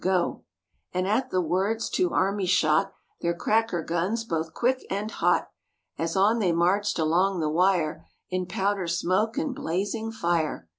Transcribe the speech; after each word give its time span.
Go!" 0.03 0.45
And 0.95 1.07
at 1.07 1.29
the 1.29 1.41
words 1.43 1.87
two 1.87 2.11
armies 2.11 2.49
shot 2.49 2.91
Their 3.21 3.35
cracker 3.35 3.83
guns 3.83 4.23
both 4.23 4.51
quick 4.55 4.83
and 4.89 5.11
hot 5.11 5.51
As 5.95 6.15
on 6.15 6.39
they 6.39 6.51
marched 6.51 6.97
along 6.97 7.39
the 7.39 7.49
wire 7.51 8.07
In 8.31 8.47
powder 8.47 8.87
smoke 8.87 9.37
and 9.37 9.55
blaz¬ 9.55 9.93
ing 9.93 10.11
fire. 10.11 10.67